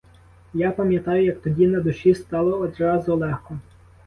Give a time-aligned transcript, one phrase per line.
[0.53, 3.59] Я пам'ятаю, як тоді на душі стало одразу легко.